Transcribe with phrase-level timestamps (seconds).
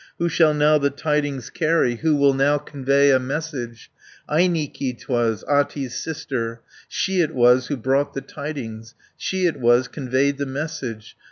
[0.17, 3.91] Who shall now the tidings carry, Who will now convey a message?
[4.27, 10.39] Ainikki 'twas, Ahti's sister, She it was who brought the tidings, She it was conveyed
[10.39, 11.15] the message.